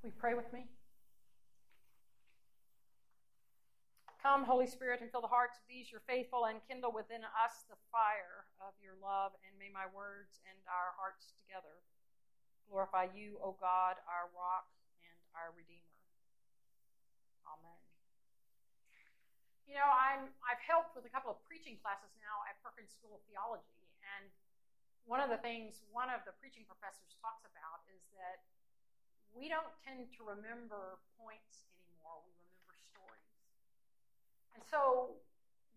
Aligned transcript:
We 0.00 0.08
pray 0.16 0.32
with 0.32 0.48
me? 0.48 0.64
Come, 4.24 4.44
Holy 4.44 4.68
Spirit, 4.68 5.00
and 5.00 5.08
fill 5.12 5.24
the 5.24 5.32
hearts 5.32 5.60
of 5.60 5.64
these 5.68 5.92
your 5.92 6.04
faithful, 6.04 6.44
and 6.48 6.60
kindle 6.68 6.92
within 6.92 7.24
us 7.24 7.64
the 7.68 7.76
fire 7.92 8.48
of 8.60 8.72
your 8.80 8.96
love, 9.00 9.32
and 9.44 9.52
may 9.60 9.72
my 9.72 9.88
words 9.92 10.40
and 10.48 10.56
our 10.68 10.92
hearts 10.96 11.32
together 11.40 11.84
glorify 12.68 13.08
you, 13.12 13.40
O 13.44 13.56
God, 13.56 13.96
our 14.08 14.28
rock 14.32 14.68
and 15.04 15.20
our 15.36 15.52
Redeemer. 15.52 15.96
Amen. 17.48 17.80
You 19.68 19.76
know, 19.80 19.88
I'm, 19.88 20.32
I've 20.44 20.60
helped 20.64 20.96
with 20.96 21.08
a 21.08 21.12
couple 21.12 21.32
of 21.32 21.40
preaching 21.44 21.80
classes 21.80 22.12
now 22.20 22.44
at 22.48 22.56
Perkins 22.60 22.92
School 22.92 23.16
of 23.16 23.24
Theology, 23.28 23.84
and 24.16 24.28
one 25.04 25.20
of 25.24 25.32
the 25.32 25.40
things 25.40 25.80
one 25.92 26.12
of 26.12 26.24
the 26.28 26.36
preaching 26.40 26.68
professors 26.68 27.16
talks 27.20 27.44
about 27.44 27.84
is 27.88 28.04
that 28.16 28.44
we 29.34 29.48
don't 29.48 29.70
tend 29.82 30.10
to 30.18 30.20
remember 30.26 30.98
points 31.18 31.70
anymore, 31.78 32.20
we 32.26 32.34
remember 32.34 32.74
stories. 32.76 33.34
And 34.54 34.62
so, 34.66 35.16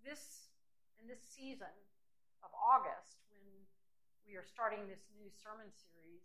this 0.04 0.52
in 1.00 1.08
this 1.08 1.22
season 1.24 1.72
of 2.44 2.52
August, 2.56 3.24
when 3.32 3.44
we 4.24 4.40
are 4.40 4.48
starting 4.48 4.88
this 4.88 5.04
new 5.16 5.28
sermon 5.32 5.68
series, 5.72 6.24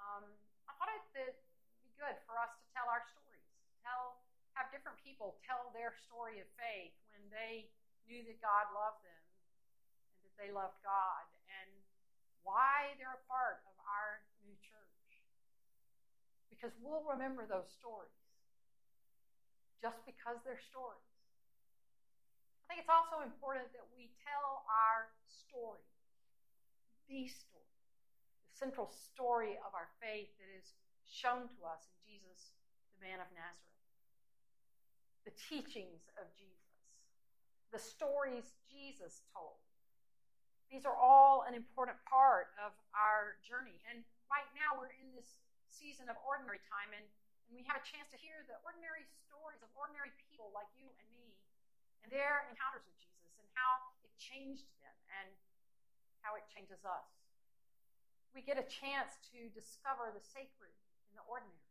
um, 0.00 0.24
I 0.68 0.72
thought 0.76 0.92
it'd 0.92 1.36
be 1.80 1.92
good 1.96 2.16
for 2.24 2.36
us 2.40 2.52
to 2.56 2.64
tell 2.72 2.88
our 2.88 3.04
stories, 3.04 3.44
tell 3.84 4.20
have 4.56 4.72
different 4.72 4.96
people 5.04 5.36
tell 5.44 5.68
their 5.76 5.92
story 5.92 6.40
of 6.40 6.48
faith 6.56 6.96
when 7.12 7.20
they 7.28 7.68
knew 8.08 8.24
that 8.24 8.40
God 8.40 8.72
loved 8.72 9.04
them 9.04 9.24
and 10.16 10.24
that 10.24 10.36
they 10.40 10.48
loved 10.48 10.80
God 10.80 11.28
and 11.60 11.68
why 12.40 12.96
they're 12.96 13.20
a 13.20 13.26
part 13.28 13.60
of 13.68 13.76
our. 13.84 14.24
Because 16.56 16.72
we'll 16.80 17.04
remember 17.04 17.44
those 17.44 17.68
stories 17.68 18.16
just 19.84 20.00
because 20.08 20.40
they're 20.40 20.58
stories. 20.72 21.04
I 22.64 22.74
think 22.74 22.82
it's 22.82 22.90
also 22.90 23.22
important 23.22 23.68
that 23.76 23.86
we 23.92 24.08
tell 24.24 24.64
our 24.66 25.12
story, 25.28 25.84
the 27.06 27.28
story, 27.28 27.70
the 28.50 28.56
central 28.56 28.88
story 28.88 29.60
of 29.62 29.76
our 29.76 29.92
faith 30.00 30.32
that 30.40 30.50
is 30.50 30.74
shown 31.06 31.46
to 31.46 31.58
us 31.68 31.86
in 31.86 31.96
Jesus, 32.08 32.56
the 32.96 33.06
man 33.06 33.22
of 33.22 33.28
Nazareth, 33.36 33.78
the 35.28 35.36
teachings 35.36 36.10
of 36.18 36.26
Jesus, 36.34 36.72
the 37.70 37.78
stories 37.78 38.56
Jesus 38.66 39.22
told. 39.30 39.60
These 40.66 40.82
are 40.82 40.98
all 40.98 41.46
an 41.46 41.54
important 41.54 42.02
part 42.10 42.50
of 42.58 42.74
our 42.90 43.38
journey. 43.46 43.78
And 43.86 44.02
right 44.26 44.50
now 44.58 44.74
we're 44.74 44.90
in 44.98 45.14
this 45.14 45.38
season 45.70 46.10
of 46.10 46.16
ordinary 46.22 46.62
time, 46.66 46.90
and, 46.94 47.06
and 47.48 47.52
we 47.54 47.62
have 47.66 47.78
a 47.78 47.84
chance 47.84 48.10
to 48.14 48.18
hear 48.18 48.42
the 48.46 48.58
ordinary 48.66 49.06
stories 49.26 49.62
of 49.62 49.70
ordinary 49.74 50.10
people 50.26 50.50
like 50.54 50.68
you 50.74 50.86
and 50.98 51.06
me 51.12 51.36
and 52.02 52.08
their 52.10 52.46
encounters 52.50 52.86
with 52.86 52.96
Jesus 52.98 53.32
and 53.38 53.46
how 53.54 53.94
it 54.06 54.12
changed 54.18 54.66
them 54.82 54.96
and 55.22 55.28
how 56.22 56.34
it 56.38 56.46
changes 56.50 56.82
us. 56.86 57.06
We 58.34 58.42
get 58.44 58.60
a 58.60 58.66
chance 58.68 59.16
to 59.32 59.48
discover 59.56 60.12
the 60.12 60.20
sacred 60.20 60.74
in 61.10 61.14
the 61.16 61.24
ordinary. 61.24 61.66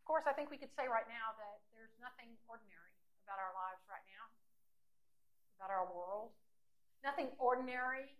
Of 0.00 0.04
course, 0.04 0.26
I 0.26 0.34
think 0.34 0.50
we 0.50 0.58
could 0.58 0.72
say 0.74 0.86
right 0.86 1.06
now 1.06 1.34
that 1.34 1.56
there's 1.74 1.94
nothing 1.98 2.30
ordinary 2.46 2.94
about 3.26 3.42
our 3.42 3.54
lives 3.54 3.82
right 3.90 4.06
now, 4.06 4.24
about 5.58 5.74
our 5.74 5.86
world. 5.90 6.30
Nothing 7.02 7.30
ordinary 7.38 8.10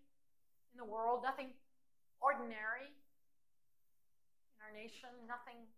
in 0.75 0.77
the 0.79 0.87
world, 0.87 1.23
nothing 1.23 1.55
ordinary 2.21 2.93
in 2.93 4.59
our 4.65 4.73
nation, 4.73 5.11
nothing 5.29 5.69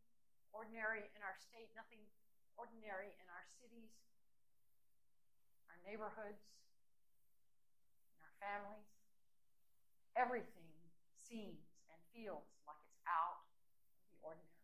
ordinary 0.55 1.11
in 1.13 1.21
our 1.23 1.37
state, 1.37 1.71
nothing 1.75 2.01
ordinary 2.59 3.15
in 3.19 3.27
our 3.31 3.47
cities, 3.59 3.93
our 5.71 5.79
neighborhoods, 5.87 6.43
in 8.17 8.21
our 8.27 8.37
families. 8.43 8.91
Everything 10.19 10.75
seems 11.15 11.63
and 11.93 12.01
feels 12.11 12.49
like 12.67 12.81
it's 12.89 12.99
out 13.07 13.47
of 13.47 14.03
the 14.11 14.19
ordinary. 14.25 14.59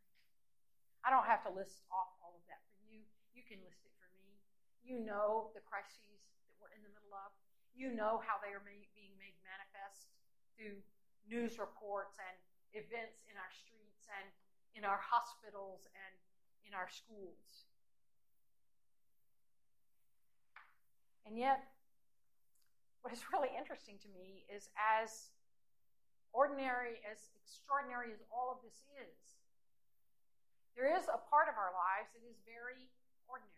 I 1.05 1.13
don't 1.13 1.29
have 1.29 1.45
to 1.47 1.53
list 1.53 1.85
off 1.93 2.17
all 2.25 2.35
of 2.35 2.45
that 2.49 2.65
for 2.73 2.81
you. 2.89 3.05
You 3.37 3.45
can 3.45 3.61
list 3.63 3.85
it 3.85 3.95
for 4.01 4.09
me. 4.19 4.41
You 4.83 5.05
know 5.05 5.53
the 5.53 5.63
crises 5.63 6.25
that 6.49 6.57
we're 6.59 6.73
in 6.73 6.83
the 6.83 6.91
middle 6.91 7.13
of. 7.13 7.31
You 7.77 7.93
know 7.93 8.25
how 8.25 8.41
they 8.41 8.57
are 8.57 8.65
being 8.65 9.15
made 9.21 9.37
manifest 9.45 10.09
through 10.57 10.81
news 11.29 11.59
reports 11.59 12.21
and 12.21 12.37
events 12.73 13.25
in 13.31 13.37
our 13.39 13.53
streets 13.53 14.05
and 14.11 14.27
in 14.75 14.83
our 14.83 14.99
hospitals 14.99 15.87
and 15.95 16.15
in 16.67 16.73
our 16.75 16.91
schools. 16.91 17.71
And 21.25 21.39
yet, 21.39 21.65
what 23.01 23.13
is 23.13 23.25
really 23.33 23.53
interesting 23.53 23.97
to 24.05 24.09
me 24.13 24.45
is 24.49 24.69
as 24.77 25.33
ordinary, 26.33 27.01
as 27.07 27.31
extraordinary 27.39 28.13
as 28.13 28.21
all 28.29 28.53
of 28.53 28.61
this 28.61 28.85
is, 29.01 29.17
there 30.75 30.91
is 30.91 31.07
a 31.07 31.23
part 31.31 31.47
of 31.47 31.55
our 31.55 31.71
lives 31.71 32.11
that 32.19 32.27
is 32.27 32.35
very 32.43 32.91
ordinary. 33.31 33.55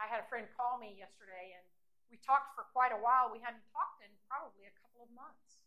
I 0.00 0.08
had 0.08 0.24
a 0.24 0.26
friend 0.32 0.48
call 0.56 0.80
me 0.80 0.96
yesterday 0.96 1.52
and 1.52 1.64
we 2.08 2.16
talked 2.24 2.56
for 2.56 2.64
quite 2.72 2.96
a 2.96 3.00
while. 3.00 3.28
We 3.28 3.42
hadn't 3.42 3.64
talked 3.74 4.00
in 4.00 4.08
probably 4.24 4.64
a 4.64 4.74
couple 4.80 5.04
of 5.04 5.10
months. 5.12 5.65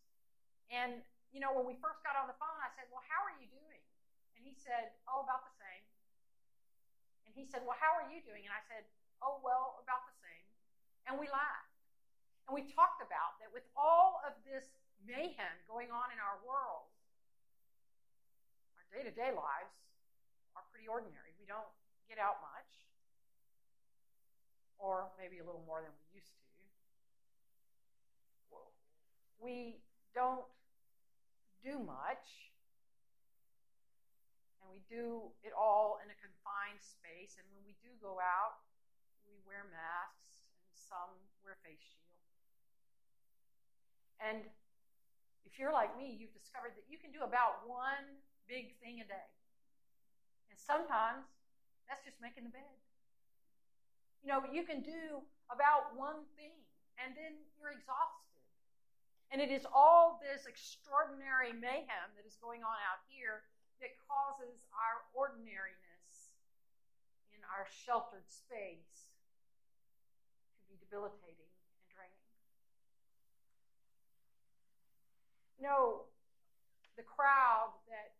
And, 0.70 1.02
you 1.34 1.42
know, 1.42 1.50
when 1.50 1.66
we 1.66 1.74
first 1.82 1.98
got 2.06 2.14
on 2.14 2.30
the 2.30 2.38
phone, 2.38 2.54
I 2.62 2.70
said, 2.78 2.86
Well, 2.94 3.02
how 3.10 3.26
are 3.26 3.34
you 3.34 3.50
doing? 3.50 3.82
And 4.38 4.46
he 4.46 4.54
said, 4.54 4.94
Oh, 5.10 5.26
about 5.26 5.42
the 5.42 5.54
same. 5.58 5.84
And 7.26 7.34
he 7.34 7.42
said, 7.42 7.66
Well, 7.66 7.76
how 7.76 7.90
are 7.98 8.06
you 8.06 8.22
doing? 8.22 8.46
And 8.46 8.54
I 8.54 8.62
said, 8.70 8.86
Oh, 9.18 9.42
well, 9.42 9.82
about 9.82 10.06
the 10.06 10.16
same. 10.22 10.46
And 11.10 11.18
we 11.18 11.26
laughed. 11.26 11.74
And 12.46 12.54
we 12.54 12.70
talked 12.70 13.02
about 13.02 13.42
that 13.42 13.50
with 13.50 13.66
all 13.74 14.22
of 14.22 14.38
this 14.46 14.70
mayhem 15.02 15.58
going 15.66 15.90
on 15.90 16.14
in 16.14 16.22
our 16.22 16.38
world, 16.46 16.86
our 18.78 18.86
day 18.94 19.02
to 19.02 19.12
day 19.14 19.34
lives 19.34 19.74
are 20.54 20.62
pretty 20.70 20.86
ordinary. 20.86 21.34
We 21.42 21.50
don't 21.50 21.70
get 22.06 22.22
out 22.22 22.38
much, 22.42 22.70
or 24.78 25.10
maybe 25.18 25.42
a 25.42 25.46
little 25.46 25.62
more 25.66 25.82
than 25.82 25.90
we 25.94 26.06
used 26.14 26.30
to. 26.30 26.40
We 29.40 29.80
don't 30.12 30.44
do 31.60 31.78
much, 31.80 32.50
and 34.60 34.68
we 34.68 34.80
do 34.88 35.32
it 35.44 35.52
all 35.56 36.00
in 36.04 36.08
a 36.08 36.16
confined 36.18 36.80
space. 36.80 37.36
And 37.36 37.44
when 37.52 37.64
we 37.64 37.76
do 37.80 37.92
go 38.00 38.20
out, 38.20 38.60
we 39.28 39.36
wear 39.44 39.68
masks 39.68 40.44
and 40.64 40.72
some 40.72 41.12
wear 41.44 41.56
face 41.64 41.80
shields. 41.80 42.10
And 44.20 44.44
if 45.48 45.56
you're 45.56 45.72
like 45.72 45.96
me, 45.96 46.12
you've 46.12 46.36
discovered 46.36 46.76
that 46.76 46.86
you 46.86 47.00
can 47.00 47.10
do 47.10 47.24
about 47.24 47.64
one 47.64 48.20
big 48.46 48.76
thing 48.78 49.00
a 49.00 49.06
day. 49.08 49.30
And 50.52 50.58
sometimes 50.58 51.26
that's 51.88 52.04
just 52.04 52.20
making 52.22 52.44
the 52.44 52.54
bed. 52.54 52.76
You 54.22 54.28
know, 54.30 54.44
you 54.52 54.62
can 54.62 54.84
do 54.84 55.24
about 55.48 55.96
one 55.96 56.28
thing 56.36 56.54
and 57.00 57.16
then 57.16 57.40
you're 57.56 57.72
exhausted. 57.72 58.29
And 59.30 59.38
it 59.38 59.54
is 59.54 59.62
all 59.70 60.18
this 60.18 60.50
extraordinary 60.50 61.54
mayhem 61.54 62.08
that 62.18 62.26
is 62.26 62.34
going 62.42 62.66
on 62.66 62.74
out 62.90 62.98
here 63.06 63.46
that 63.78 63.94
causes 64.10 64.66
our 64.74 65.06
ordinariness 65.14 66.34
in 67.30 67.38
our 67.46 67.70
sheltered 67.70 68.26
space 68.26 69.06
to 70.58 70.62
be 70.66 70.74
debilitating 70.82 71.46
and 71.46 71.86
draining. 71.94 72.26
Know, 75.62 76.10
the 76.98 77.06
crowd 77.06 77.70
that 77.86 78.18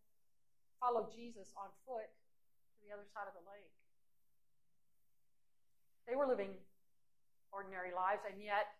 followed 0.79 1.11
Jesus 1.11 1.51
on 1.59 1.75
foot 1.85 2.07
to 2.07 2.79
the 2.87 2.95
other 2.95 3.05
side 3.11 3.27
of 3.27 3.35
the 3.35 3.45
lake, 3.51 3.75
they 6.07 6.15
were 6.15 6.31
living 6.31 6.55
ordinary 7.51 7.91
lives, 7.91 8.23
and 8.25 8.39
yet 8.39 8.80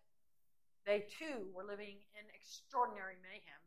they 0.85 1.05
too 1.07 1.45
were 1.53 1.63
living 1.63 2.01
in 2.17 2.23
extraordinary 2.33 3.15
mayhem. 3.21 3.61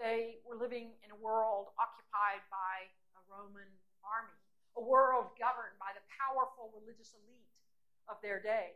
They 0.00 0.40
were 0.42 0.56
living 0.56 0.96
in 1.04 1.10
a 1.12 1.18
world 1.20 1.70
occupied 1.76 2.42
by 2.48 2.88
a 3.14 3.20
Roman 3.28 3.68
army, 4.02 4.40
a 4.76 4.82
world 4.82 5.36
governed 5.38 5.76
by 5.78 5.92
the 5.94 6.02
powerful 6.10 6.72
religious 6.74 7.14
elite 7.14 7.52
of 8.08 8.16
their 8.24 8.40
day 8.40 8.74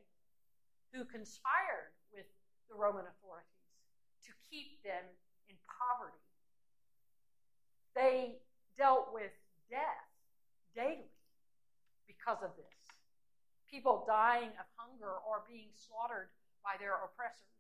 who 0.93 1.05
conspired 1.05 1.93
with 2.13 2.29
the 2.69 2.77
Roman 2.77 3.05
authorities 3.09 3.65
to 4.25 4.33
keep 4.49 4.81
them 4.85 5.05
in 5.49 5.57
poverty. 5.67 6.23
They 7.97 8.39
dealt 8.77 9.11
with 9.13 9.33
death 9.69 10.09
daily 10.77 11.13
because 12.07 12.39
of 12.45 12.55
this. 12.57 12.79
People 13.69 14.05
dying 14.07 14.53
of 14.57 14.67
hunger 14.77 15.13
or 15.29 15.45
being 15.49 15.69
slaughtered 15.75 16.31
by 16.63 16.77
their 16.79 16.99
oppressors. 16.99 17.59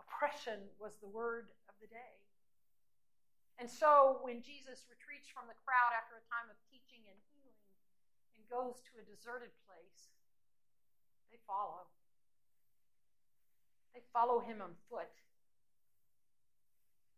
Oppression 0.00 0.68
was 0.76 0.96
the 1.00 1.08
word 1.08 1.48
of 1.68 1.74
the 1.80 1.88
day. 1.88 2.20
And 3.60 3.68
so 3.68 4.20
when 4.24 4.40
Jesus 4.40 4.88
retreats 4.88 5.28
from 5.28 5.44
the 5.44 5.58
crowd 5.64 5.92
after 5.92 6.16
a 6.16 6.24
time 6.32 6.48
of 6.48 6.56
teaching 6.72 7.04
and 7.04 7.18
healing 7.28 7.60
and 8.36 8.42
goes 8.48 8.80
to 8.88 9.00
a 9.00 9.04
deserted 9.04 9.52
place, 9.68 10.16
they 11.28 11.36
follow. 11.44 11.84
They 13.92 14.00
follow 14.16 14.40
him 14.40 14.64
on 14.64 14.72
foot 14.88 15.12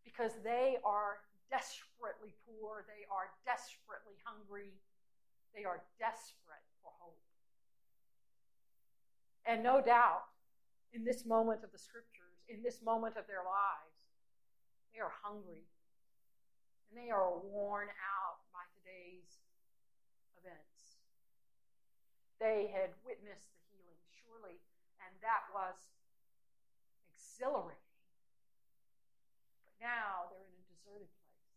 because 0.02 0.34
they 0.42 0.82
are 0.84 1.22
desperately 1.46 2.34
poor, 2.44 2.84
they 2.90 3.06
are 3.06 3.30
desperately 3.46 4.18
hungry, 4.26 4.74
they 5.54 5.64
are 5.64 5.84
desperate 6.00 6.66
for 6.82 6.90
hope. 6.98 7.22
And 9.46 9.62
no 9.62 9.80
doubt, 9.80 10.24
in 10.92 11.04
this 11.04 11.26
moment 11.26 11.64
of 11.64 11.72
the 11.72 11.78
scriptures, 11.78 12.44
in 12.48 12.62
this 12.62 12.80
moment 12.82 13.16
of 13.16 13.26
their 13.26 13.42
lives, 13.42 13.96
they 14.92 15.00
are 15.00 15.12
hungry 15.24 15.64
and 16.92 17.00
they 17.00 17.08
are 17.08 17.40
worn 17.40 17.88
out 17.88 18.44
by 18.52 18.60
today's 18.76 19.40
events. 20.36 21.00
They 22.36 22.68
had 22.68 22.92
witnessed 23.00 23.48
the 23.56 23.64
healing, 23.72 24.02
surely, 24.12 24.60
and 25.00 25.12
that 25.24 25.48
was 25.56 25.80
exhilarating. 27.08 27.96
But 29.64 29.72
now 29.80 30.28
they're 30.28 30.44
in 30.44 30.60
a 30.60 30.66
deserted 30.68 31.08
place. 31.08 31.48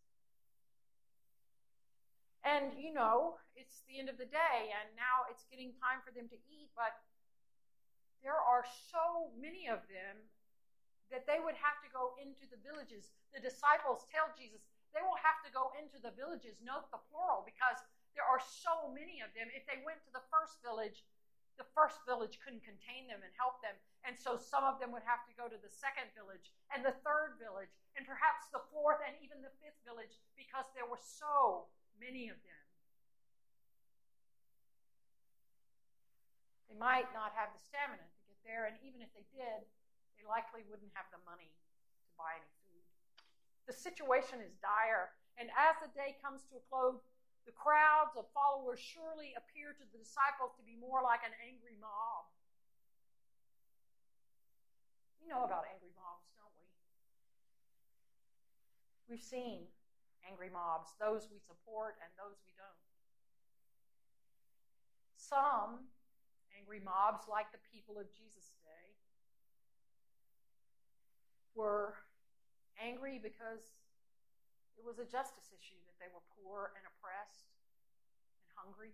And, 2.47 2.71
you 2.79 2.95
know, 2.95 3.35
it's 3.59 3.83
the 3.91 3.99
end 3.99 4.07
of 4.07 4.15
the 4.15 4.29
day, 4.29 4.71
and 4.71 4.87
now 4.95 5.27
it's 5.27 5.43
getting 5.51 5.75
time 5.83 5.99
for 6.05 6.15
them 6.15 6.31
to 6.31 6.39
eat, 6.47 6.71
but 6.77 6.95
there 8.25 8.41
are 8.41 8.65
so 8.89 9.29
many 9.37 9.69
of 9.69 9.85
them 9.85 10.17
that 11.13 11.29
they 11.29 11.37
would 11.37 11.53
have 11.61 11.77
to 11.85 11.89
go 11.93 12.17
into 12.17 12.49
the 12.49 12.57
villages. 12.65 13.13
The 13.37 13.39
disciples 13.39 14.09
tell 14.09 14.33
Jesus, 14.33 14.65
they 14.97 15.05
will 15.05 15.21
have 15.21 15.45
to 15.45 15.53
go 15.53 15.69
into 15.77 16.01
the 16.01 16.09
villages, 16.17 16.57
note 16.65 16.89
the 16.89 16.97
plural, 17.13 17.45
because 17.45 17.77
there 18.17 18.25
are 18.25 18.41
so 18.41 18.89
many 18.89 19.21
of 19.21 19.29
them. 19.37 19.53
If 19.53 19.69
they 19.69 19.85
went 19.85 20.01
to 20.09 20.11
the 20.11 20.25
first 20.33 20.57
village, 20.65 21.05
the 21.61 21.69
first 21.77 22.01
village 22.09 22.41
couldn't 22.41 22.65
contain 22.65 23.05
them 23.05 23.21
and 23.21 23.31
help 23.37 23.61
them. 23.61 23.77
And 24.01 24.17
so 24.17 24.41
some 24.41 24.65
of 24.65 24.81
them 24.81 24.89
would 24.91 25.05
have 25.05 25.21
to 25.29 25.37
go 25.37 25.45
to 25.45 25.59
the 25.61 25.69
second 25.69 26.09
village 26.17 26.49
and 26.73 26.81
the 26.81 26.97
third 27.05 27.37
village 27.37 27.71
and 27.93 28.03
perhaps 28.03 28.49
the 28.49 28.65
fourth 28.73 28.99
and 29.05 29.15
even 29.21 29.39
the 29.45 29.53
fifth 29.61 29.79
village 29.85 30.17
because 30.33 30.67
there 30.73 30.89
were 30.89 30.99
so 30.99 31.69
many 32.01 32.27
of 32.27 32.41
them. 32.43 32.64
They 36.69 36.77
might 36.77 37.09
not 37.13 37.31
have 37.37 37.53
the 37.53 37.61
stamina 37.61 38.01
to 38.01 38.21
get 38.25 38.39
there, 38.45 38.65
and 38.65 38.75
even 38.81 39.01
if 39.01 39.11
they 39.13 39.25
did, 39.29 39.61
they 40.17 40.25
likely 40.25 40.65
wouldn't 40.65 40.91
have 40.97 41.05
the 41.13 41.21
money 41.23 41.51
to 41.51 42.11
buy 42.17 42.39
any 42.39 42.53
food. 42.65 42.85
the 43.65 43.73
situation 43.73 44.41
is 44.41 44.53
dire. 44.61 45.09
And 45.35 45.49
as 45.57 45.75
the 45.83 45.91
day 45.91 46.15
comes 46.23 46.47
to 46.47 46.61
a 46.61 46.63
close, 46.69 47.01
the 47.45 47.53
crowds 47.53 48.17
of 48.17 48.25
followers 48.33 48.79
surely 48.79 49.35
appear 49.37 49.73
to 49.73 49.85
the 49.91 49.99
disciples 49.99 50.53
to 50.57 50.63
be 50.63 50.77
more 50.77 51.01
like 51.03 51.21
an 51.21 51.33
angry 51.45 51.77
mob. 51.77 52.25
You 55.21 55.33
know 55.33 55.45
about 55.45 55.65
angry 55.69 55.93
mobs, 55.97 56.29
don't 56.37 56.53
we? 56.57 56.65
We've 59.09 59.25
seen 59.25 59.65
angry 60.25 60.49
mobs, 60.49 60.93
those 61.01 61.29
we 61.29 61.41
support 61.41 61.97
and 62.01 62.09
those 62.17 62.37
we 62.45 62.53
don't. 62.57 62.81
Some 65.17 65.89
angry 66.57 66.81
mobs, 66.83 67.27
like 67.27 67.51
the 67.51 67.61
people 67.71 67.99
of 67.99 68.07
Jesus' 68.11 68.55
day, 68.63 68.87
were 71.55 71.95
angry 72.81 73.19
because 73.21 73.75
it 74.75 74.83
was 74.83 74.99
a 74.99 75.07
justice 75.07 75.51
issue 75.55 75.79
that 75.87 75.95
they 75.99 76.11
were 76.11 76.23
poor 76.35 76.75
and 76.75 76.83
oppressed 76.83 77.47
and 78.43 78.51
hungry. 78.55 78.91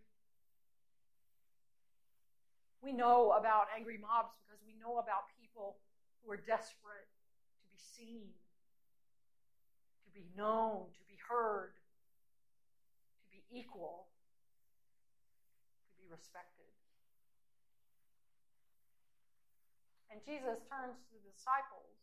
We 2.81 2.93
know 2.93 3.33
about 3.37 3.69
angry 3.73 3.97
mobs 3.97 4.33
because 4.41 4.61
we 4.65 4.73
know 4.81 4.97
about 4.97 5.29
people 5.37 5.77
who 6.21 6.31
are 6.31 6.37
desperate 6.37 7.09
to 7.61 7.67
be 7.69 7.77
seen, 7.77 8.29
to 10.05 10.09
be 10.13 10.25
known, 10.37 10.89
to 10.93 11.03
be 11.09 11.17
heard, 11.29 11.73
to 13.25 13.27
be 13.29 13.41
equal, 13.49 14.09
to 15.89 15.93
be 16.01 16.09
respected. 16.09 16.60
And 20.11 20.19
Jesus 20.27 20.59
turns 20.67 20.99
to 21.07 21.15
the 21.15 21.23
disciples 21.31 21.95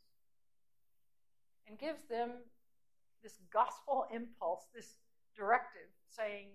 and 1.68 1.76
gives 1.76 2.00
them 2.08 2.40
this 3.22 3.36
gospel 3.52 4.08
impulse, 4.08 4.64
this 4.72 4.96
directive, 5.36 5.92
saying, 6.08 6.48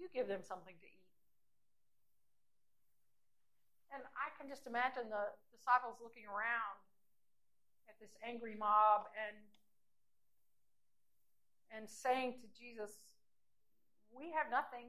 You 0.00 0.08
give 0.08 0.26
them 0.26 0.40
something 0.40 0.74
to 0.80 0.88
eat. 0.88 1.12
And 3.92 4.00
I 4.16 4.32
can 4.40 4.48
just 4.48 4.64
imagine 4.64 5.12
the 5.12 5.36
disciples 5.52 6.00
looking 6.00 6.24
around 6.24 6.80
at 7.92 8.00
this 8.00 8.16
angry 8.24 8.56
mob 8.56 9.12
and 9.12 9.36
and 11.68 11.88
saying 11.88 12.32
to 12.40 12.46
Jesus, 12.56 13.04
We 14.10 14.32
have 14.32 14.50
nothing. 14.50 14.88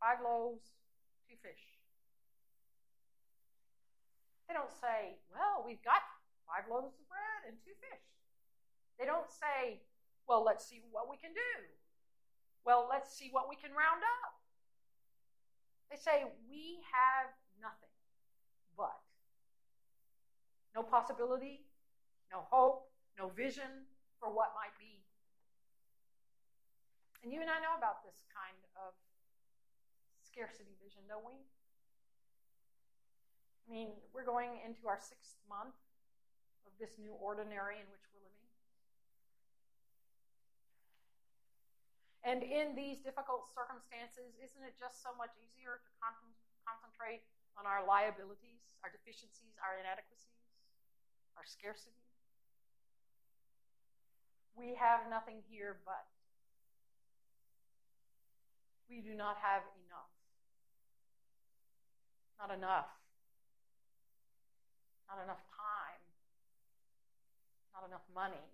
Five 0.00 0.18
loaves, 0.24 0.64
two 1.28 1.36
fish. 1.42 1.71
They 4.52 4.60
don't 4.60 4.68
say, 4.84 5.16
Well, 5.32 5.64
we've 5.64 5.80
got 5.80 6.04
five 6.44 6.68
loaves 6.68 7.00
of 7.00 7.08
bread 7.08 7.48
and 7.48 7.56
two 7.64 7.72
fish. 7.80 8.04
They 9.00 9.08
don't 9.08 9.32
say, 9.32 9.80
well, 10.28 10.44
let's 10.44 10.68
see 10.68 10.84
what 10.92 11.08
we 11.08 11.16
can 11.16 11.32
do. 11.32 11.52
Well, 12.68 12.84
let's 12.84 13.08
see 13.16 13.32
what 13.32 13.48
we 13.48 13.56
can 13.56 13.72
round 13.72 14.04
up. 14.04 14.36
They 15.88 15.96
say, 15.96 16.28
we 16.44 16.84
have 16.92 17.32
nothing 17.56 17.96
but 18.76 19.00
no 20.76 20.84
possibility, 20.84 21.64
no 22.28 22.44
hope, 22.52 22.92
no 23.16 23.32
vision 23.32 23.88
for 24.20 24.28
what 24.28 24.52
might 24.52 24.76
be. 24.76 25.00
And 27.24 27.32
you 27.32 27.40
and 27.40 27.48
I 27.48 27.56
know 27.64 27.72
about 27.72 28.04
this 28.04 28.20
kind 28.28 28.60
of 28.76 28.92
scarcity 30.20 30.76
vision, 30.84 31.08
don't 31.08 31.24
we? 31.24 31.40
I 33.66 33.72
mean, 33.72 33.94
we're 34.10 34.26
going 34.26 34.58
into 34.66 34.90
our 34.90 34.98
sixth 34.98 35.38
month 35.48 35.76
of 36.66 36.72
this 36.78 36.98
new 36.98 37.14
ordinary 37.18 37.78
in 37.78 37.86
which 37.90 38.04
we're 38.10 38.26
living. 38.26 38.50
And 42.22 42.40
in 42.46 42.74
these 42.78 43.02
difficult 43.02 43.50
circumstances, 43.50 44.34
isn't 44.38 44.62
it 44.62 44.78
just 44.78 45.02
so 45.02 45.10
much 45.18 45.34
easier 45.42 45.82
to 45.82 45.90
con- 45.98 46.38
concentrate 46.62 47.26
on 47.58 47.66
our 47.66 47.82
liabilities, 47.82 48.62
our 48.86 48.90
deficiencies, 48.90 49.58
our 49.58 49.78
inadequacies, 49.78 50.46
our 51.34 51.46
scarcity? 51.46 51.98
We 54.54 54.78
have 54.78 55.10
nothing 55.10 55.42
here 55.50 55.82
but. 55.82 56.06
We 58.88 59.00
do 59.00 59.14
not 59.16 59.40
have 59.40 59.62
enough. 59.82 60.12
Not 62.38 62.54
enough. 62.54 63.01
Not 65.12 65.20
enough 65.28 65.44
time 65.52 66.02
not 67.72 67.88
enough 67.88 68.04
money, 68.14 68.46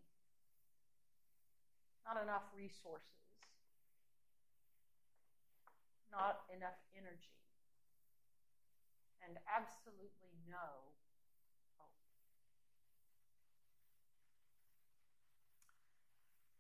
not 2.06 2.16
enough 2.22 2.46
resources, 2.54 3.04
not 6.08 6.46
enough 6.54 6.78
energy, 6.94 7.36
and 9.20 9.36
absolutely 9.44 10.32
no 10.48 10.96
hope. 11.76 12.00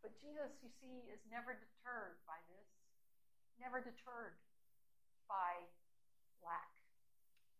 But 0.02 0.12
Jesus, 0.18 0.52
you 0.60 0.68
see, 0.82 1.08
is 1.08 1.22
never 1.30 1.54
deterred 1.54 2.20
by 2.26 2.42
this, 2.50 2.68
never 3.56 3.78
deterred 3.78 4.36
by 5.30 5.62
lack, 6.44 6.74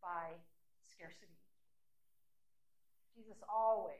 by 0.02 0.36
scarcity. 0.84 1.47
Jesus 3.18 3.42
always 3.50 3.98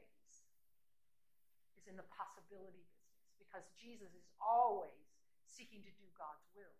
is 1.75 1.91
in 1.91 1.99
the 1.99 2.07
possibility 2.07 2.87
business 2.87 3.35
because 3.35 3.67
Jesus 3.75 4.07
is 4.15 4.23
always 4.39 4.95
seeking 5.43 5.83
to 5.83 5.91
do 5.99 6.07
God's 6.15 6.47
will. 6.55 6.79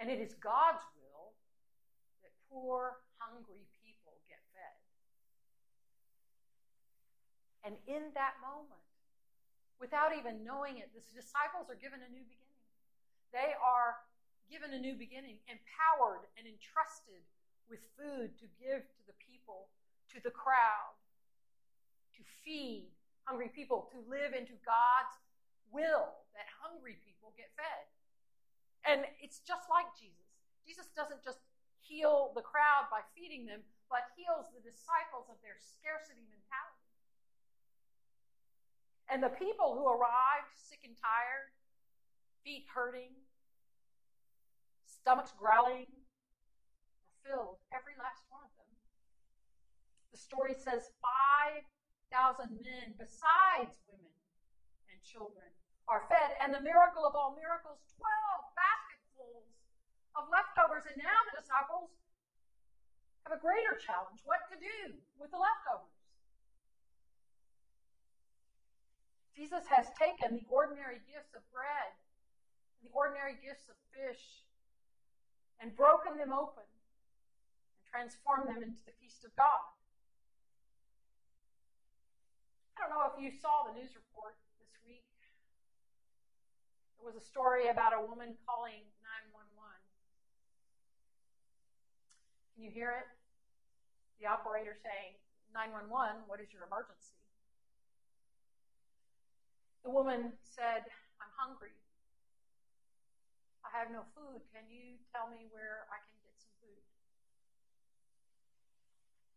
And 0.00 0.08
it 0.08 0.16
is 0.16 0.32
God's 0.40 0.80
will 0.96 1.36
that 2.24 2.32
poor, 2.48 3.04
hungry 3.20 3.68
people 3.84 4.16
get 4.32 4.40
fed. 4.56 4.76
And 7.68 7.76
in 7.84 8.16
that 8.16 8.40
moment, 8.40 8.80
without 9.76 10.16
even 10.16 10.40
knowing 10.40 10.80
it, 10.80 10.88
the 10.96 11.04
disciples 11.12 11.68
are 11.68 11.76
given 11.76 12.00
a 12.00 12.08
new 12.08 12.24
beginning. 12.24 12.64
They 13.36 13.52
are 13.60 14.00
given 14.48 14.72
a 14.72 14.80
new 14.80 14.96
beginning, 14.96 15.36
empowered 15.52 16.24
and 16.40 16.48
entrusted 16.48 17.20
with 17.68 17.84
food 17.92 18.32
to 18.40 18.46
give 18.56 18.88
to 18.88 19.02
the 19.04 19.16
people, 19.20 19.68
to 20.16 20.22
the 20.24 20.32
crowd, 20.32 20.96
to 22.16 22.22
feed 22.44 22.88
hungry 23.24 23.50
people, 23.52 23.90
to 23.92 23.98
live 24.08 24.32
into 24.32 24.54
God's 24.64 25.16
will 25.70 26.14
that 26.32 26.48
hungry 26.62 26.96
people 27.04 27.34
get 27.36 27.50
fed. 27.58 27.84
And 28.86 29.04
it's 29.18 29.42
just 29.42 29.66
like 29.66 29.90
Jesus. 29.98 30.30
Jesus 30.62 30.86
doesn't 30.94 31.22
just 31.22 31.42
heal 31.82 32.34
the 32.34 32.42
crowd 32.42 32.90
by 32.90 33.02
feeding 33.14 33.46
them, 33.46 33.62
but 33.90 34.10
heals 34.14 34.50
the 34.54 34.62
disciples 34.62 35.30
of 35.30 35.38
their 35.42 35.58
scarcity 35.58 36.26
mentality. 36.30 36.86
And 39.10 39.22
the 39.22 39.34
people 39.38 39.78
who 39.78 39.86
arrived 39.86 40.50
sick 40.54 40.82
and 40.82 40.94
tired, 40.98 41.50
feet 42.42 42.66
hurting, 42.66 43.14
stomachs 44.86 45.30
growling, 45.38 45.86
filled, 47.22 47.62
every 47.70 47.94
last 47.98 48.26
one 48.30 48.42
of 48.42 48.50
them. 48.58 48.70
The 50.10 50.18
story 50.18 50.54
says 50.58 50.90
5,000 50.98 51.62
men, 52.44 52.92
besides 53.00 53.80
women 53.88 54.12
and 54.92 54.98
children, 55.00 55.48
are 55.88 56.04
fed. 56.12 56.36
And 56.44 56.52
the 56.52 56.60
miracle 56.60 57.08
of 57.08 57.16
all 57.16 57.32
miracles 57.40 57.80
12 57.96 58.52
basketfuls 58.52 59.48
of 60.12 60.28
leftovers. 60.28 60.84
And 60.84 61.00
now 61.00 61.18
the 61.32 61.40
disciples 61.40 61.88
have 63.24 63.32
a 63.32 63.40
greater 63.40 63.80
challenge 63.80 64.20
what 64.28 64.44
to 64.52 64.56
do 64.60 65.00
with 65.16 65.32
the 65.32 65.40
leftovers. 65.40 65.96
Jesus 69.36 69.68
has 69.68 69.92
taken 70.00 70.40
the 70.40 70.46
ordinary 70.48 71.00
gifts 71.04 71.36
of 71.36 71.44
bread, 71.52 71.92
the 72.80 72.88
ordinary 72.96 73.36
gifts 73.44 73.68
of 73.68 73.76
fish, 73.92 74.48
and 75.60 75.76
broken 75.76 76.16
them 76.16 76.32
open 76.32 76.64
and 76.64 77.82
transformed 77.84 78.48
them 78.48 78.64
into 78.64 78.80
the 78.88 78.96
feast 78.96 79.24
of 79.28 79.32
God. 79.36 79.75
I 82.76 82.84
don't 82.84 82.92
know 82.92 83.08
if 83.08 83.16
you 83.16 83.32
saw 83.32 83.64
the 83.64 83.72
news 83.72 83.96
report 83.96 84.36
this 84.60 84.68
week. 84.84 85.08
There 87.00 87.08
was 87.08 87.16
a 87.16 87.24
story 87.24 87.72
about 87.72 87.96
a 87.96 88.04
woman 88.04 88.36
calling 88.44 88.84
911. 89.32 89.48
Can 92.52 92.68
you 92.68 92.72
hear 92.72 92.92
it? 93.00 93.08
The 94.20 94.28
operator 94.28 94.76
saying, 94.76 95.16
911, 95.56 96.28
what 96.28 96.36
is 96.36 96.52
your 96.52 96.68
emergency? 96.68 97.16
The 99.80 99.88
woman 99.88 100.36
said, 100.44 100.84
I'm 101.16 101.32
hungry. 101.32 101.72
I 103.64 103.72
have 103.72 103.88
no 103.88 104.04
food. 104.12 104.44
Can 104.52 104.68
you 104.68 105.00
tell 105.16 105.32
me 105.32 105.48
where 105.48 105.88
I 105.88 105.96
can 106.04 106.16
get 106.20 106.36
some 106.36 106.52
food? 106.60 106.84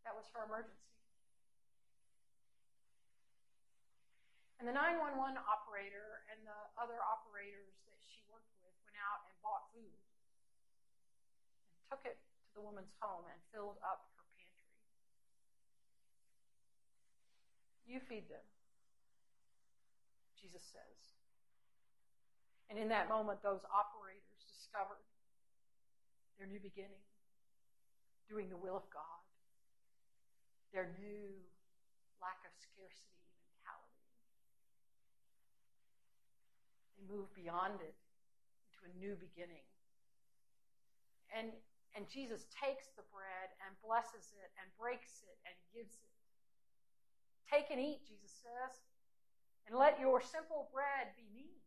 That 0.04 0.12
was 0.12 0.28
her 0.36 0.44
emergency. 0.44 0.99
And 4.60 4.68
the 4.68 4.76
911 4.76 5.40
operator 5.40 6.20
and 6.28 6.44
the 6.44 6.60
other 6.76 7.00
operators 7.00 7.80
that 7.88 7.96
she 8.04 8.20
worked 8.28 8.52
with 8.60 8.76
went 8.84 9.00
out 9.00 9.24
and 9.24 9.36
bought 9.40 9.72
food 9.72 9.88
and 9.88 11.80
took 11.88 12.04
it 12.04 12.20
to 12.20 12.52
the 12.60 12.64
woman's 12.68 12.92
home 13.00 13.24
and 13.32 13.40
filled 13.56 13.80
up 13.80 14.12
her 14.20 14.28
pantry. 14.36 14.68
You 17.88 18.04
feed 18.04 18.28
them, 18.28 18.44
Jesus 20.36 20.68
says. 20.76 21.00
And 22.68 22.76
in 22.76 22.92
that 22.92 23.08
moment, 23.08 23.40
those 23.40 23.64
operators 23.72 24.44
discovered 24.44 25.08
their 26.36 26.52
new 26.52 26.60
beginning, 26.60 27.08
doing 28.28 28.52
the 28.52 28.60
will 28.60 28.76
of 28.76 28.84
God, 28.92 29.24
their 30.76 30.92
new 31.00 31.32
lack 32.20 32.44
of 32.44 32.52
scarcity 32.60 33.19
move 37.08 37.32
beyond 37.38 37.80
it 37.80 37.96
into 38.68 38.80
a 38.88 38.92
new 38.98 39.16
beginning. 39.16 39.64
And, 41.32 41.54
and 41.94 42.10
Jesus 42.10 42.50
takes 42.50 42.90
the 42.98 43.06
bread 43.14 43.54
and 43.64 43.78
blesses 43.86 44.34
it 44.34 44.50
and 44.58 44.66
breaks 44.76 45.22
it 45.24 45.38
and 45.46 45.56
gives 45.70 45.96
it. 45.96 46.14
Take 47.46 47.70
and 47.70 47.82
eat, 47.82 48.06
Jesus 48.06 48.34
says, 48.46 48.82
and 49.70 49.78
let 49.78 50.02
your 50.02 50.22
simple 50.22 50.70
bread 50.74 51.14
be 51.14 51.30
me. 51.30 51.60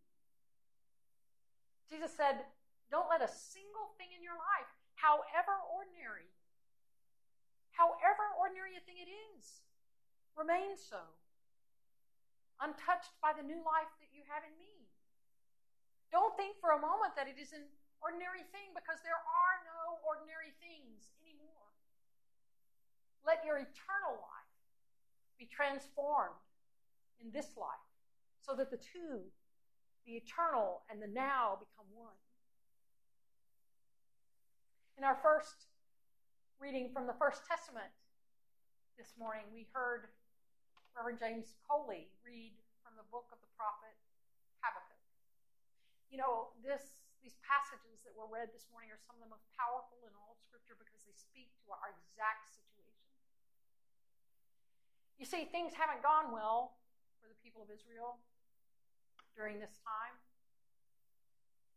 Jesus 1.93 2.11
said, 2.17 2.43
Don't 2.89 3.11
let 3.12 3.21
a 3.21 3.29
single 3.29 3.93
thing 4.01 4.11
in 4.17 4.25
your 4.25 4.39
life, 4.39 4.71
however 4.97 5.55
ordinary, 5.69 6.33
however 7.77 8.25
ordinary 8.41 8.81
a 8.81 8.83
thing 8.83 8.97
it 8.97 9.12
is, 9.37 9.61
remain 10.33 10.73
so, 10.79 11.05
untouched 12.65 13.12
by 13.21 13.37
the 13.37 13.45
new 13.45 13.61
life 13.61 13.93
that 14.01 14.09
you 14.15 14.25
have 14.31 14.41
in 14.47 14.55
me. 14.57 14.72
Don't 16.12 16.37
think 16.37 16.61
for 16.61 16.76
a 16.76 16.81
moment 16.81 17.16
that 17.16 17.25
it 17.25 17.40
is 17.40 17.57
an 17.57 17.64
ordinary 18.04 18.45
thing 18.52 18.76
because 18.76 19.00
there 19.00 19.16
are 19.16 19.57
no 19.64 19.97
ordinary 20.04 20.52
things 20.61 21.09
anymore. 21.25 21.73
Let 23.25 23.40
your 23.49 23.57
eternal 23.57 24.21
life 24.21 24.52
be 25.40 25.49
transformed 25.49 26.37
in 27.16 27.33
this 27.33 27.57
life 27.57 27.88
so 28.45 28.52
that 28.61 28.69
the 28.69 28.76
two, 28.76 29.25
the 30.04 30.21
eternal 30.21 30.85
and 30.92 31.00
the 31.00 31.09
now, 31.09 31.57
become 31.57 31.88
one. 31.97 32.19
In 34.99 35.04
our 35.09 35.16
first 35.25 35.73
reading 36.61 36.92
from 36.92 37.09
the 37.09 37.16
First 37.16 37.49
Testament 37.49 37.88
this 38.99 39.16
morning, 39.16 39.49
we 39.49 39.64
heard 39.73 40.12
Reverend 40.92 41.25
James 41.25 41.57
Coley 41.64 42.12
read 42.21 42.52
from 42.85 43.00
the 43.00 43.09
book 43.09 43.33
of 43.33 43.40
the 43.40 43.49
prophet 43.57 43.97
you 46.12 46.21
know, 46.21 46.52
this 46.61 47.00
these 47.25 47.40
passages 47.40 48.04
that 48.04 48.12
were 48.12 48.28
read 48.28 48.52
this 48.52 48.69
morning 48.69 48.92
are 48.92 49.00
some 49.00 49.16
of 49.16 49.23
the 49.25 49.31
most 49.31 49.47
powerful 49.57 49.97
in 50.04 50.12
all 50.19 50.37
of 50.37 50.38
Scripture 50.42 50.75
because 50.75 51.07
they 51.07 51.14
speak 51.14 51.49
to 51.64 51.73
our 51.73 51.95
exact 51.97 52.50
situation. 52.50 53.09
You 55.16 55.25
see, 55.25 55.47
things 55.49 55.71
haven't 55.73 56.02
gone 56.02 56.35
well 56.35 56.83
for 57.23 57.31
the 57.31 57.38
people 57.38 57.62
of 57.62 57.71
Israel 57.71 58.19
during 59.38 59.62
this 59.62 59.78
time. 59.87 60.19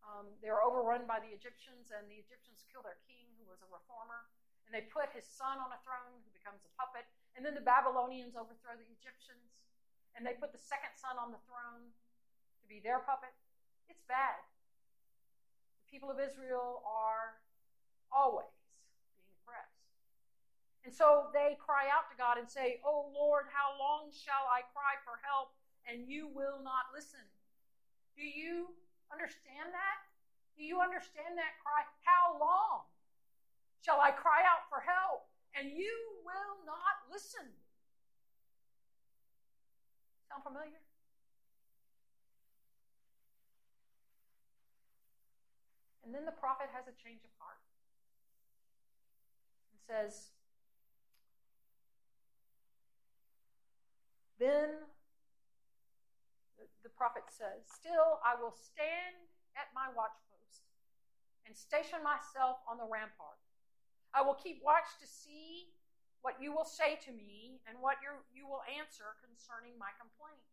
Um, 0.02 0.34
they're 0.42 0.66
overrun 0.66 1.06
by 1.06 1.22
the 1.22 1.30
Egyptians, 1.30 1.94
and 1.94 2.10
the 2.10 2.18
Egyptians 2.18 2.66
kill 2.74 2.82
their 2.82 2.98
king, 3.06 3.30
who 3.38 3.46
was 3.46 3.62
a 3.62 3.70
reformer, 3.70 4.26
and 4.66 4.74
they 4.74 4.90
put 4.90 5.14
his 5.14 5.30
son 5.30 5.62
on 5.62 5.70
a 5.70 5.80
throne, 5.86 6.26
who 6.26 6.30
becomes 6.34 6.66
a 6.66 6.72
puppet. 6.74 7.06
And 7.38 7.46
then 7.46 7.54
the 7.54 7.66
Babylonians 7.66 8.34
overthrow 8.34 8.74
the 8.74 8.90
Egyptians, 8.98 9.62
and 10.18 10.26
they 10.26 10.34
put 10.34 10.50
the 10.50 10.62
second 10.62 10.98
son 10.98 11.22
on 11.22 11.30
the 11.30 11.42
throne 11.46 11.94
to 12.62 12.66
be 12.66 12.82
their 12.82 13.06
puppet. 13.06 13.34
It's 13.90 14.04
bad. 14.08 14.40
The 15.84 15.88
people 15.92 16.10
of 16.10 16.20
Israel 16.20 16.84
are 16.86 17.38
always 18.12 18.52
being 19.18 19.30
oppressed. 19.42 19.86
And 20.86 20.94
so 20.94 21.34
they 21.34 21.58
cry 21.60 21.90
out 21.90 22.10
to 22.14 22.16
God 22.18 22.38
and 22.38 22.50
say, 22.50 22.82
Oh 22.86 23.12
Lord, 23.14 23.46
how 23.52 23.74
long 23.78 24.10
shall 24.14 24.46
I 24.50 24.62
cry 24.74 24.98
for 25.04 25.18
help 25.26 25.54
and 25.86 26.08
you 26.08 26.30
will 26.34 26.62
not 26.64 26.94
listen? 26.94 27.24
Do 28.16 28.24
you 28.24 28.72
understand 29.12 29.74
that? 29.76 29.98
Do 30.56 30.64
you 30.64 30.80
understand 30.80 31.36
that 31.36 31.60
cry? 31.60 31.84
How 32.08 32.40
long 32.40 32.88
shall 33.84 34.00
I 34.00 34.12
cry 34.12 34.42
out 34.48 34.66
for 34.72 34.80
help 34.80 35.28
and 35.54 35.70
you 35.70 35.94
will 36.24 36.64
not 36.66 37.06
listen? 37.12 37.46
Sound 40.32 40.44
familiar? 40.44 40.80
And 46.06 46.14
then 46.14 46.24
the 46.24 46.38
prophet 46.38 46.70
has 46.70 46.86
a 46.86 46.94
change 46.94 47.26
of 47.26 47.34
heart 47.42 47.58
and 49.74 49.82
says, 49.82 50.30
Then 54.38 54.86
the 56.86 56.94
prophet 56.94 57.26
says, 57.34 57.66
Still 57.66 58.22
I 58.22 58.38
will 58.38 58.54
stand 58.54 59.18
at 59.58 59.74
my 59.74 59.90
watchpost 59.98 60.62
and 61.50 61.58
station 61.58 62.06
myself 62.06 62.62
on 62.70 62.78
the 62.78 62.86
rampart. 62.86 63.42
I 64.14 64.22
will 64.22 64.38
keep 64.38 64.62
watch 64.62 64.86
to 65.02 65.08
see 65.10 65.74
what 66.22 66.38
you 66.38 66.54
will 66.54 66.70
say 66.70 67.02
to 67.10 67.12
me 67.12 67.58
and 67.66 67.82
what 67.82 67.98
you 68.02 68.46
will 68.46 68.62
answer 68.78 69.18
concerning 69.26 69.74
my 69.82 69.90
complaint. 69.98 70.46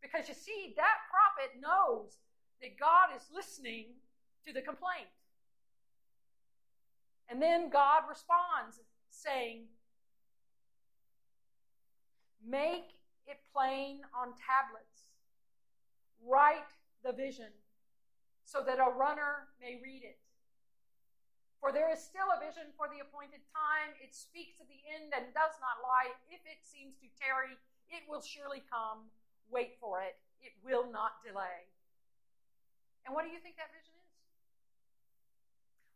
Because 0.00 0.28
you 0.28 0.36
see, 0.36 0.72
that 0.80 1.04
prophet 1.12 1.56
knows 1.60 2.16
that 2.64 2.80
God 2.80 3.12
is 3.12 3.28
listening 3.28 4.00
to 4.46 4.52
the 4.52 4.62
complaint. 4.62 5.08
And 7.28 7.40
then 7.40 7.70
God 7.70 8.04
responds, 8.08 8.80
saying, 9.10 9.66
Make 12.44 13.00
it 13.26 13.40
plain 13.56 14.04
on 14.12 14.36
tablets, 14.36 15.08
write 16.20 16.68
the 17.00 17.12
vision, 17.12 17.48
so 18.44 18.60
that 18.60 18.76
a 18.76 18.92
runner 18.92 19.48
may 19.56 19.80
read 19.80 20.04
it. 20.04 20.20
For 21.64 21.72
there 21.72 21.88
is 21.88 22.04
still 22.04 22.28
a 22.28 22.36
vision 22.44 22.68
for 22.76 22.92
the 22.92 23.00
appointed 23.00 23.40
time. 23.56 23.96
It 23.96 24.12
speaks 24.12 24.60
of 24.60 24.68
the 24.68 24.76
end 24.84 25.16
and 25.16 25.32
does 25.32 25.56
not 25.64 25.80
lie. 25.80 26.12
If 26.28 26.44
it 26.44 26.60
seems 26.60 27.00
to 27.00 27.08
tarry, 27.16 27.56
It 27.88 28.04
will 28.08 28.20
surely 28.20 28.60
come. 28.68 29.08
Wait 29.48 29.80
for 29.80 30.02
it. 30.02 30.16
It 30.42 30.52
will 30.60 30.90
not 30.90 31.24
delay. 31.24 31.68
And 33.06 33.14
what 33.14 33.24
do 33.24 33.30
you 33.30 33.38
think 33.40 33.56
that 33.56 33.72
vision 33.72 33.92
is? 33.92 33.93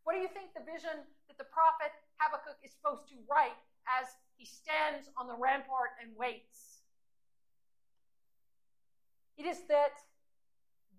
What 0.08 0.16
do 0.16 0.24
you 0.24 0.32
think 0.32 0.56
the 0.56 0.64
vision 0.64 1.04
that 1.28 1.36
the 1.36 1.44
prophet 1.44 1.92
Habakkuk 2.16 2.56
is 2.64 2.72
supposed 2.72 3.12
to 3.12 3.14
write 3.28 3.60
as 3.84 4.08
he 4.40 4.48
stands 4.48 5.12
on 5.20 5.28
the 5.28 5.36
rampart 5.36 6.00
and 6.00 6.16
waits? 6.16 6.80
It 9.36 9.44
is 9.44 9.68
that 9.68 10.00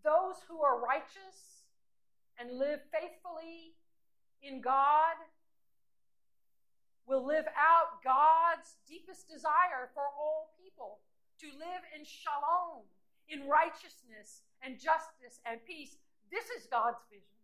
those 0.06 0.46
who 0.46 0.62
are 0.62 0.78
righteous 0.78 1.66
and 2.38 2.62
live 2.62 2.86
faithfully 2.94 3.74
in 4.46 4.62
God 4.62 5.18
will 7.08 7.25
live 7.25 7.50
out 7.58 8.06
God's 8.06 8.78
deepest 8.86 9.25
desire 9.28 9.89
for 9.98 10.06
all 10.06 10.54
people 10.62 11.01
to 11.42 11.48
live 11.58 11.82
in 11.98 12.06
shalom, 12.06 12.86
in 13.25 13.50
righteousness 13.50 14.46
and 14.62 14.78
justice 14.78 15.42
and 15.50 15.58
peace. 15.66 15.98
This 16.30 16.46
is 16.54 16.70
God's 16.70 17.01
vision. 17.10 17.38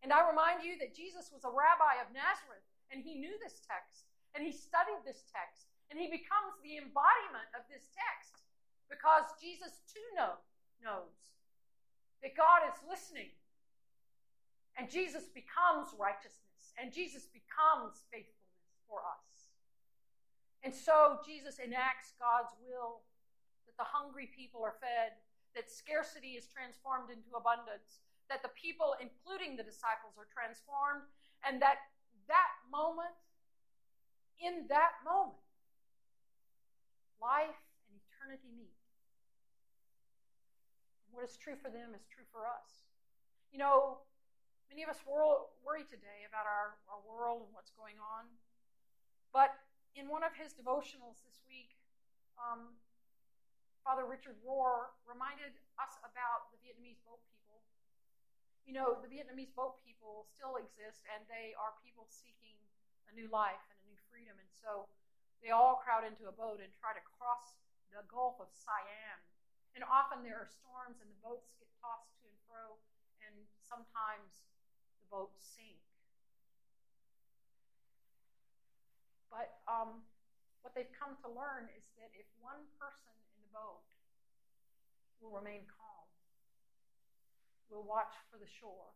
And 0.00 0.12
I 0.12 0.24
remind 0.24 0.64
you 0.64 0.80
that 0.80 0.96
Jesus 0.96 1.28
was 1.28 1.44
a 1.44 1.52
rabbi 1.52 2.00
of 2.00 2.08
Nazareth, 2.12 2.64
and 2.88 3.04
he 3.04 3.20
knew 3.20 3.36
this 3.38 3.60
text, 3.64 4.08
and 4.32 4.40
he 4.40 4.50
studied 4.50 5.04
this 5.04 5.28
text, 5.28 5.68
and 5.92 6.00
he 6.00 6.08
becomes 6.08 6.56
the 6.64 6.80
embodiment 6.80 7.48
of 7.52 7.68
this 7.68 7.90
text 7.92 8.46
because 8.88 9.28
Jesus 9.38 9.84
too 9.86 10.04
know, 10.16 10.40
knows 10.80 11.14
that 12.24 12.34
God 12.34 12.64
is 12.66 12.80
listening, 12.88 13.30
and 14.78 14.88
Jesus 14.88 15.28
becomes 15.30 15.92
righteousness 15.94 16.50
and 16.80 16.88
Jesus 16.88 17.28
becomes 17.28 18.08
faithfulness 18.08 18.80
for 18.88 19.04
us. 19.04 19.52
And 20.64 20.72
so 20.72 21.20
Jesus 21.24 21.60
enacts 21.60 22.16
God's 22.16 22.52
will 22.64 23.04
that 23.68 23.76
the 23.76 23.88
hungry 23.88 24.28
people 24.32 24.64
are 24.64 24.76
fed, 24.80 25.20
that 25.56 25.68
scarcity 25.68 26.40
is 26.40 26.48
transformed 26.48 27.12
into 27.12 27.36
abundance, 27.36 28.00
that 28.30 28.40
the 28.46 28.52
people, 28.54 28.94
including 29.02 29.58
the 29.58 29.66
disciples, 29.66 30.14
are 30.16 30.30
transformed, 30.30 31.04
and 31.42 31.60
that 31.60 31.82
that 32.30 32.54
moment, 32.70 33.12
in 34.38 34.64
that 34.70 35.02
moment, 35.04 35.42
life 37.20 37.58
and 37.90 37.98
eternity 37.98 38.48
meet. 38.54 38.78
What 41.10 41.26
is 41.26 41.36
true 41.36 41.58
for 41.58 41.68
them 41.68 41.92
is 41.92 42.06
true 42.06 42.24
for 42.30 42.46
us. 42.46 42.86
You 43.50 43.58
know, 43.58 43.98
Many 44.70 44.86
of 44.86 44.90
us 44.94 45.02
worry 45.02 45.82
today 45.90 46.30
about 46.30 46.46
our, 46.46 46.78
our 46.86 47.02
world 47.02 47.42
and 47.42 47.50
what's 47.50 47.74
going 47.74 47.98
on. 47.98 48.30
But 49.34 49.50
in 49.98 50.06
one 50.06 50.22
of 50.22 50.30
his 50.38 50.54
devotionals 50.54 51.18
this 51.26 51.42
week, 51.50 51.74
um, 52.38 52.78
Father 53.82 54.06
Richard 54.06 54.38
Rohr 54.46 54.94
reminded 55.10 55.58
us 55.74 55.98
about 56.06 56.54
the 56.54 56.58
Vietnamese 56.62 57.02
boat 57.02 57.18
people. 57.26 57.39
You 58.68 58.76
know, 58.76 59.00
the 59.02 59.10
Vietnamese 59.10 59.50
boat 59.56 59.80
people 59.82 60.30
still 60.30 60.60
exist, 60.60 61.02
and 61.10 61.26
they 61.26 61.56
are 61.58 61.74
people 61.82 62.06
seeking 62.06 62.56
a 63.10 63.12
new 63.16 63.26
life 63.32 63.60
and 63.72 63.78
a 63.82 63.86
new 63.90 63.98
freedom. 64.06 64.38
And 64.38 64.52
so 64.54 64.86
they 65.42 65.50
all 65.50 65.82
crowd 65.82 66.06
into 66.06 66.30
a 66.30 66.34
boat 66.34 66.62
and 66.62 66.70
try 66.78 66.94
to 66.94 67.02
cross 67.18 67.58
the 67.90 68.06
Gulf 68.06 68.38
of 68.38 68.52
Siam. 68.54 69.18
And 69.74 69.82
often 69.86 70.22
there 70.22 70.38
are 70.38 70.50
storms, 70.50 71.02
and 71.02 71.08
the 71.10 71.20
boats 71.22 71.50
get 71.58 71.70
tossed 71.82 72.14
to 72.20 72.26
and 72.26 72.38
fro, 72.46 72.78
and 73.26 73.34
sometimes 73.62 74.46
the 75.02 75.08
boats 75.10 75.38
sink. 75.40 75.80
But 79.30 79.62
um, 79.70 80.02
what 80.62 80.74
they've 80.74 80.90
come 80.90 81.14
to 81.22 81.28
learn 81.30 81.70
is 81.74 81.86
that 81.98 82.10
if 82.18 82.26
one 82.42 82.66
person 82.82 83.14
in 83.34 83.40
the 83.46 83.52
boat 83.54 83.86
will 85.22 85.32
remain 85.32 85.64
calm, 85.70 85.99
will 87.70 87.86
watch 87.86 88.12
for 88.30 88.38
the 88.38 88.50
shore, 88.60 88.90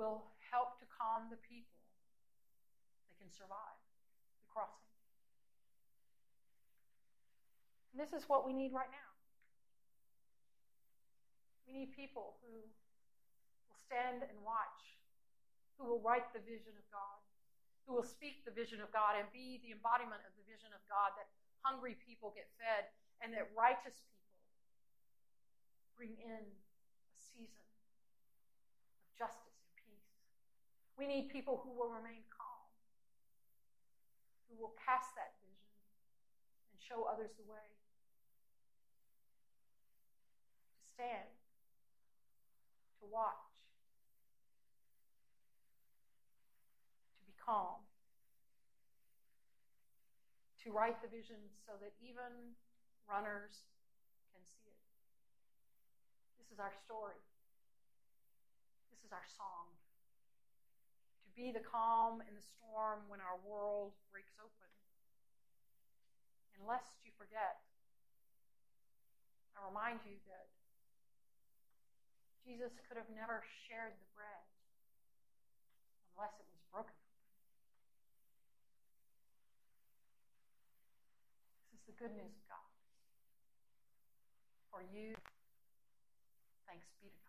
We'll 0.00 0.24
help 0.48 0.80
to 0.80 0.86
calm 0.88 1.28
the 1.28 1.36
people, 1.44 1.76
they 3.04 3.16
can 3.20 3.28
survive 3.28 3.76
the 4.40 4.48
crossing. 4.48 4.88
And 7.92 8.00
this 8.00 8.16
is 8.16 8.24
what 8.24 8.48
we 8.48 8.56
need 8.56 8.72
right 8.72 8.88
now. 8.88 9.10
We 11.68 11.84
need 11.84 11.92
people 11.92 12.40
who 12.40 12.64
will 13.68 13.76
stand 13.76 14.24
and 14.24 14.40
watch, 14.40 14.96
who 15.76 15.84
will 15.84 16.00
write 16.00 16.32
the 16.32 16.40
vision 16.40 16.72
of 16.72 16.86
God, 16.88 17.20
who 17.84 17.92
will 17.92 18.08
speak 18.08 18.48
the 18.48 18.56
vision 18.56 18.80
of 18.80 18.88
God 18.88 19.20
and 19.20 19.28
be 19.36 19.60
the 19.60 19.76
embodiment 19.76 20.24
of 20.24 20.32
the 20.40 20.48
vision 20.48 20.72
of 20.72 20.80
God 20.88 21.12
that 21.20 21.28
hungry 21.60 22.00
people 22.08 22.32
get 22.32 22.48
fed 22.56 22.88
and 23.20 23.36
that 23.36 23.52
righteous 23.52 24.00
people 24.00 24.32
bring 25.92 26.16
in 26.24 26.40
season 27.34 27.66
of 29.02 29.10
justice 29.18 29.58
and 29.62 29.74
peace. 29.78 30.10
We 30.98 31.06
need 31.06 31.30
people 31.30 31.62
who 31.62 31.70
will 31.72 31.90
remain 31.90 32.22
calm, 32.32 32.66
who 34.48 34.58
will 34.60 34.74
cast 34.78 35.14
that 35.14 35.38
vision 35.40 35.74
and 36.72 36.78
show 36.82 37.06
others 37.06 37.30
the 37.38 37.46
way. 37.46 37.68
To 40.74 40.82
stand, 40.94 41.30
to 43.00 43.06
watch, 43.08 43.48
to 47.14 47.22
be 47.24 47.34
calm 47.38 47.80
to 50.64 50.72
write 50.72 51.00
the 51.00 51.08
vision 51.08 51.40
so 51.64 51.72
that 51.80 51.92
even 52.04 52.52
runners. 53.08 53.64
This 56.50 56.58
is 56.58 56.66
our 56.66 56.74
story. 56.82 57.22
This 58.90 59.06
is 59.06 59.14
our 59.14 59.22
song. 59.38 59.70
To 61.22 61.30
be 61.38 61.54
the 61.54 61.62
calm 61.62 62.26
in 62.26 62.34
the 62.34 62.42
storm 62.42 63.06
when 63.06 63.22
our 63.22 63.38
world 63.46 63.94
breaks 64.10 64.34
open. 64.42 64.66
And 66.58 66.66
lest 66.66 66.98
you 67.06 67.14
forget, 67.14 67.62
I 69.54 69.62
remind 69.62 70.02
you 70.02 70.18
that 70.26 70.50
Jesus 72.42 72.74
could 72.82 72.98
have 72.98 73.06
never 73.14 73.46
shared 73.70 73.94
the 73.94 74.10
bread 74.18 74.42
unless 76.18 76.34
it 76.34 76.50
was 76.50 76.58
broken. 76.74 76.98
This 81.70 81.78
is 81.78 81.86
the 81.86 81.94
good 81.94 82.10
news 82.18 82.34
of 82.34 82.42
God. 82.50 82.70
For 84.74 84.82
you, 84.90 85.14
thanks 86.70 86.86
be 87.02 87.19